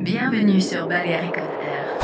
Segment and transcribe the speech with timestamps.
[0.00, 1.98] Bienvenue sur Balearic Air.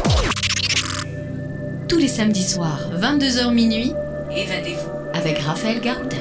[1.88, 3.90] Tous les samedis soirs, 22h minuit,
[4.30, 6.16] évadez-vous avec Raphaël Garoudin.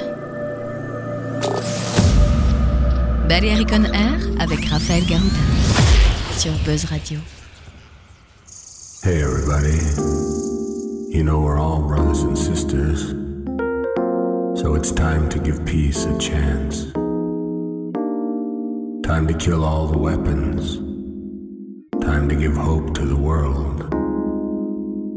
[3.28, 5.28] Balearic Air avec Raphaël Garoudin
[6.38, 7.19] sur Buzz Radio.
[9.03, 9.78] Hey everybody.
[11.12, 13.13] You know we're all brothers and sisters.
[14.62, 16.94] So it's time to give peace a chance.
[19.03, 20.84] Time to kill all the weapons.
[22.05, 23.89] Time to give hope to the world.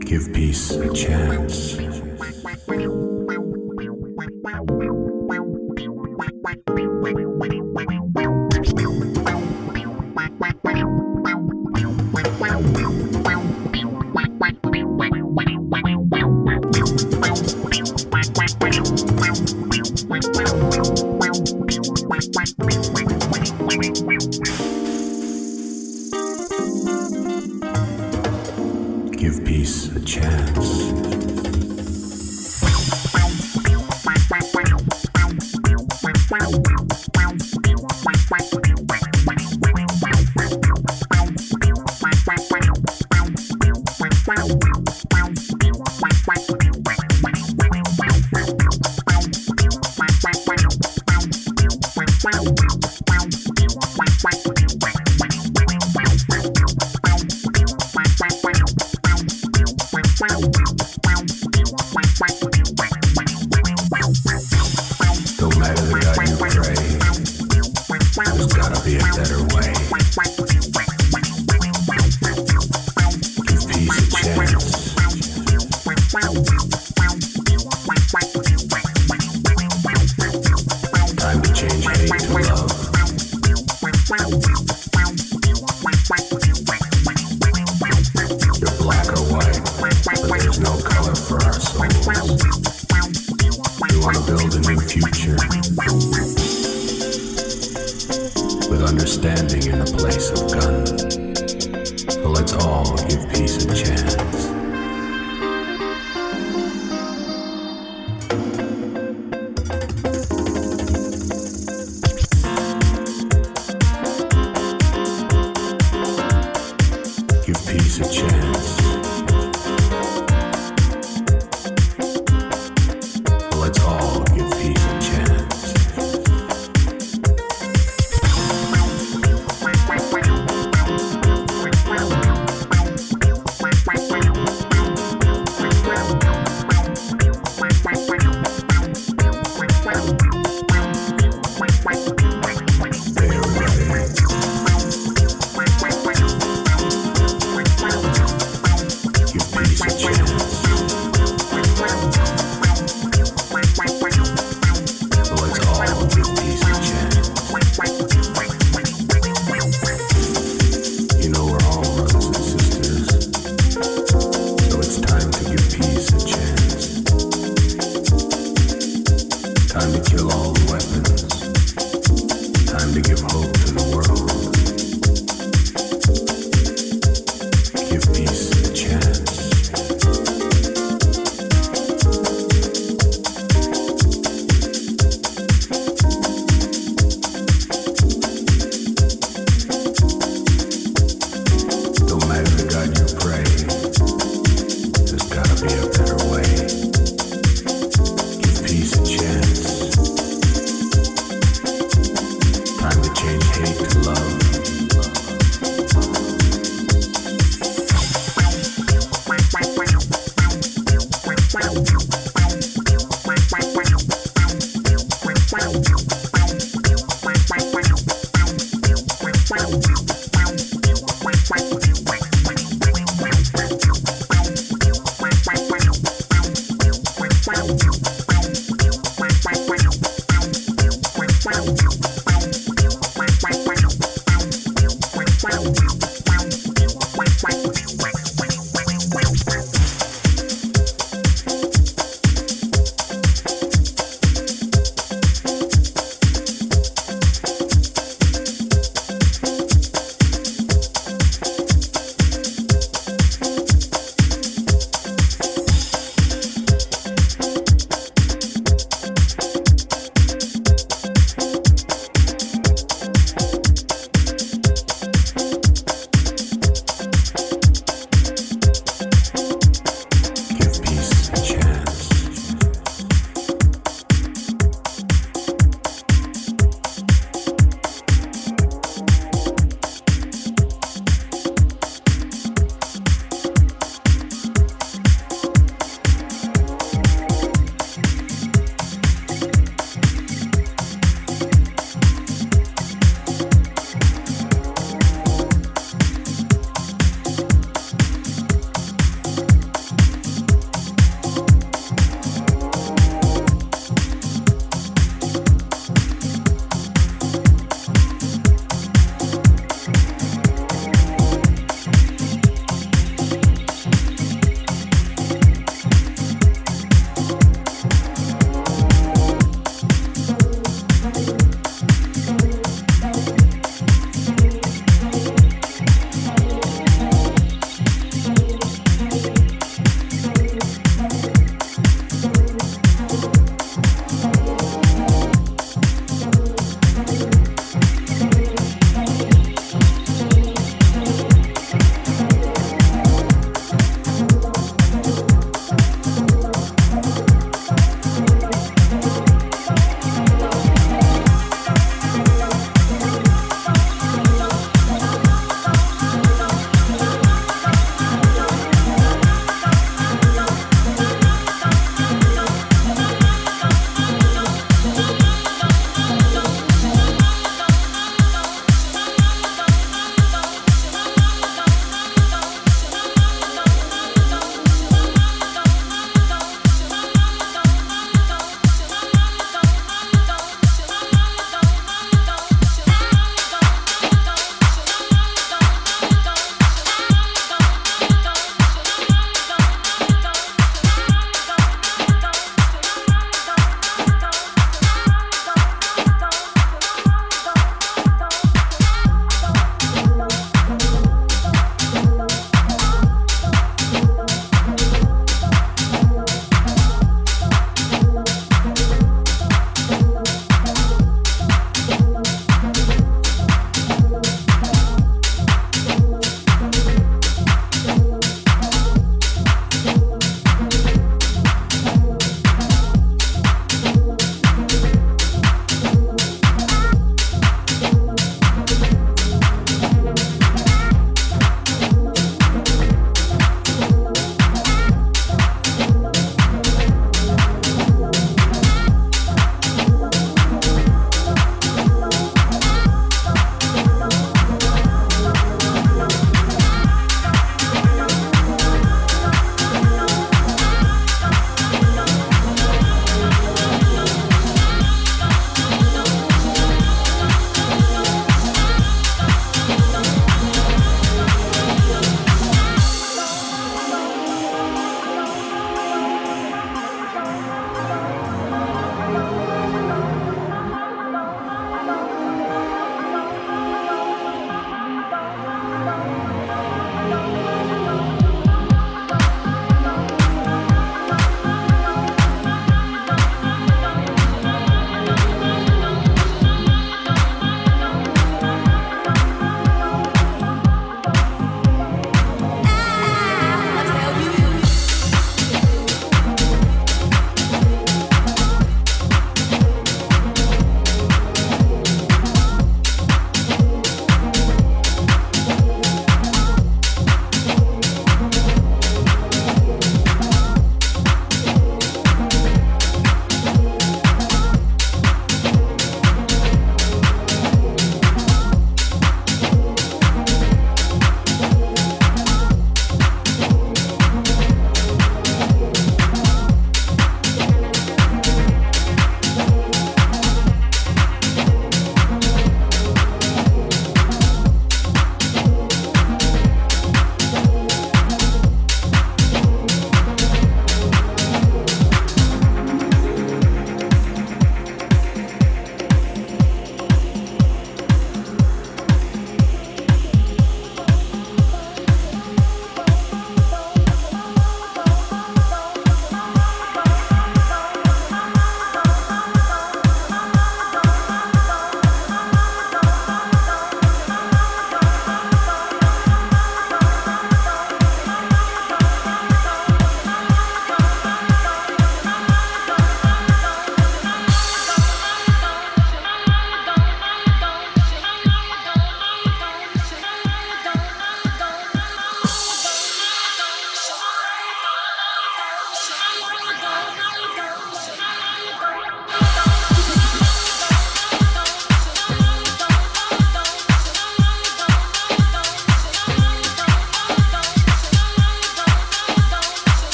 [0.00, 1.78] Give peace a chance.